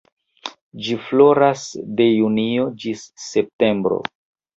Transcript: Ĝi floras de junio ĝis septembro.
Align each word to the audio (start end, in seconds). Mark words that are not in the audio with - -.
Ĝi 0.85 0.95
floras 1.09 1.65
de 1.99 2.07
junio 2.07 2.65
ĝis 2.85 3.05
septembro. 3.27 4.01